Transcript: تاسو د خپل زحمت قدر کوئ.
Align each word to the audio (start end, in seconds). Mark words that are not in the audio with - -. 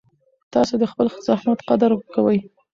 تاسو 0.53 0.73
د 0.81 0.83
خپل 0.91 1.07
زحمت 1.27 1.59
قدر 1.69 1.91
کوئ. 2.13 2.39